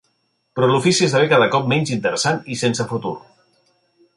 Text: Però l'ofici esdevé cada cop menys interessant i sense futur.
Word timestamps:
Però 0.59 0.69
l'ofici 0.69 1.03
esdevé 1.07 1.27
cada 1.33 1.49
cop 1.55 1.69
menys 1.73 1.93
interessant 1.99 2.41
i 2.57 2.61
sense 2.63 2.89
futur. 2.95 3.13